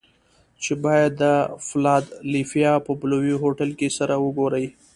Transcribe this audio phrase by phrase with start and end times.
[0.63, 1.23] چې بايد د
[1.67, 4.67] فلادلفيا په بلوويو هوټل کې سره وګوري.